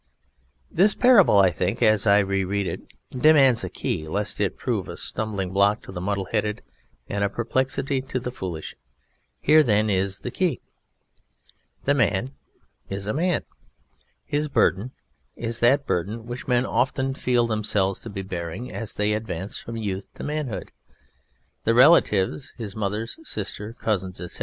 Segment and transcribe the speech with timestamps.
[0.73, 4.87] _This Parable I think, as I re read it, demands a KEY, lest it prove
[4.89, 6.63] a stumbling block to the muddle headed
[7.07, 8.75] and a perplexity to the foolish.
[9.41, 10.59] Here then is the KEY:_
[11.83, 12.31] The MAN
[12.89, 13.43] is a MAN.
[14.25, 14.89] His BURDEN
[15.35, 19.77] is that Burden which men often feel themselves to be bearing as they advance from
[19.77, 20.71] youth to manhood.
[21.63, 24.39] The RELATIVES _(his mother, his sister, his cousins, etc.)